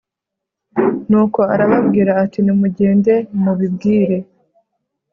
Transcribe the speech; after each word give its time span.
nuko 1.09 1.39
arababwira 1.53 2.11
ati 2.23 2.39
nimugende 2.41 3.13
mubibwire 3.43 4.17